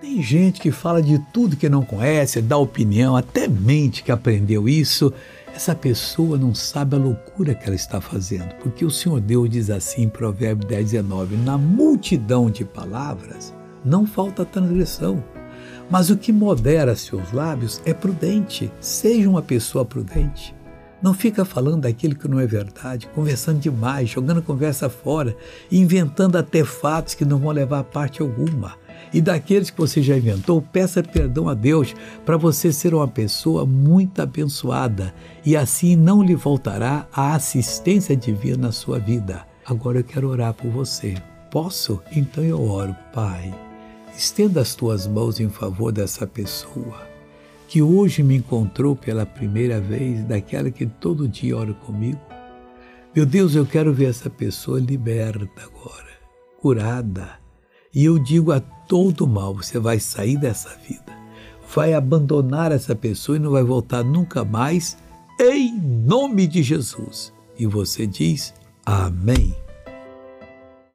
Tem 0.00 0.22
gente 0.22 0.60
que 0.60 0.70
fala 0.70 1.02
de 1.02 1.18
tudo 1.32 1.56
que 1.56 1.70
não 1.70 1.82
conhece, 1.82 2.42
dá 2.42 2.58
opinião, 2.58 3.16
até 3.16 3.48
mente 3.48 4.02
que 4.02 4.12
aprendeu 4.12 4.68
isso. 4.68 5.12
Essa 5.54 5.74
pessoa 5.74 6.36
não 6.36 6.54
sabe 6.54 6.96
a 6.96 6.98
loucura 6.98 7.54
que 7.54 7.64
ela 7.64 7.74
está 7.74 7.98
fazendo, 7.98 8.54
porque 8.56 8.84
o 8.84 8.90
Senhor 8.90 9.20
Deus 9.22 9.48
diz 9.48 9.70
assim 9.70 10.02
em 10.02 10.08
Provérbio 10.08 10.68
10, 10.68 10.90
19: 10.90 11.36
Na 11.38 11.56
multidão 11.56 12.50
de 12.50 12.62
palavras 12.62 13.54
não 13.82 14.06
falta 14.06 14.44
transgressão, 14.44 15.24
mas 15.88 16.10
o 16.10 16.16
que 16.18 16.30
modera 16.30 16.94
seus 16.94 17.32
lábios 17.32 17.80
é 17.86 17.94
prudente. 17.94 18.70
Seja 18.78 19.30
uma 19.30 19.40
pessoa 19.40 19.82
prudente. 19.82 20.54
Não 21.00 21.14
fica 21.14 21.42
falando 21.44 21.82
daquilo 21.82 22.16
que 22.16 22.28
não 22.28 22.38
é 22.38 22.46
verdade, 22.46 23.08
conversando 23.14 23.60
demais, 23.60 24.10
jogando 24.10 24.42
conversa 24.42 24.90
fora, 24.90 25.34
inventando 25.72 26.36
até 26.36 26.64
fatos 26.64 27.14
que 27.14 27.24
não 27.24 27.38
vão 27.38 27.50
levar 27.50 27.78
a 27.78 27.84
parte 27.84 28.20
alguma. 28.20 28.74
E 29.12 29.20
daqueles 29.20 29.70
que 29.70 29.78
você 29.78 30.02
já 30.02 30.16
inventou, 30.16 30.60
peça 30.60 31.02
perdão 31.02 31.48
a 31.48 31.54
Deus 31.54 31.94
para 32.24 32.36
você 32.36 32.72
ser 32.72 32.94
uma 32.94 33.08
pessoa 33.08 33.64
muito 33.64 34.20
abençoada 34.20 35.14
e 35.44 35.56
assim 35.56 35.96
não 35.96 36.22
lhe 36.22 36.34
voltará 36.34 37.06
a 37.12 37.34
assistência 37.34 38.16
divina 38.16 38.66
na 38.66 38.72
sua 38.72 38.98
vida. 38.98 39.46
Agora 39.64 39.98
eu 39.98 40.04
quero 40.04 40.28
orar 40.28 40.54
por 40.54 40.70
você. 40.70 41.14
Posso? 41.50 42.02
Então 42.12 42.42
eu 42.44 42.62
oro, 42.62 42.94
Pai. 43.12 43.54
Estenda 44.16 44.60
as 44.60 44.74
tuas 44.74 45.06
mãos 45.06 45.40
em 45.40 45.48
favor 45.48 45.92
dessa 45.92 46.26
pessoa 46.26 47.16
que 47.68 47.82
hoje 47.82 48.22
me 48.22 48.36
encontrou 48.36 48.94
pela 48.94 49.26
primeira 49.26 49.80
vez, 49.80 50.24
daquela 50.24 50.70
que 50.70 50.86
todo 50.86 51.28
dia 51.28 51.56
ora 51.56 51.74
comigo. 51.74 52.20
Meu 53.14 53.26
Deus, 53.26 53.54
eu 53.54 53.66
quero 53.66 53.92
ver 53.92 54.10
essa 54.10 54.30
pessoa 54.30 54.78
liberta 54.78 55.62
agora, 55.62 56.10
curada. 56.60 57.45
E 57.96 58.04
eu 58.04 58.18
digo 58.18 58.52
a 58.52 58.60
todo 58.60 59.26
mal: 59.26 59.54
você 59.54 59.78
vai 59.78 59.98
sair 59.98 60.36
dessa 60.36 60.68
vida, 60.86 61.16
vai 61.74 61.94
abandonar 61.94 62.70
essa 62.70 62.94
pessoa 62.94 63.36
e 63.36 63.40
não 63.40 63.52
vai 63.52 63.62
voltar 63.62 64.04
nunca 64.04 64.44
mais, 64.44 64.98
em 65.40 65.80
nome 65.80 66.46
de 66.46 66.62
Jesus. 66.62 67.32
E 67.58 67.64
você 67.64 68.06
diz: 68.06 68.52
Amém. 68.84 69.56